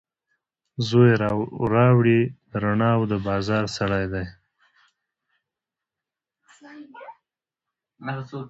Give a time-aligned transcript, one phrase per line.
[0.87, 1.15] زوی یې
[1.75, 4.25] راوړي، د رڼاوو دبازار سړی دی